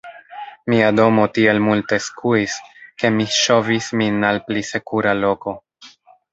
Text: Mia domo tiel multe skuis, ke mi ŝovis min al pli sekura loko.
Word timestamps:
Mia 0.73 0.87
domo 0.99 1.25
tiel 1.35 1.59
multe 1.65 1.99
skuis, 2.07 2.57
ke 3.03 3.13
mi 3.19 3.29
ŝovis 3.43 3.93
min 4.03 4.21
al 4.33 4.43
pli 4.51 4.67
sekura 4.73 5.15
loko. 5.23 5.59